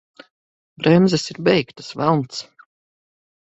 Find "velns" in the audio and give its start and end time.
2.01-2.41